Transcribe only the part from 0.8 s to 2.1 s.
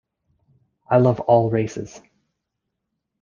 I love all races.